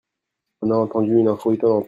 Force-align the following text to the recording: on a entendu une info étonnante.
on 0.61 0.71
a 0.71 0.75
entendu 0.79 1.15
une 1.19 1.27
info 1.27 1.51
étonnante. 1.51 1.79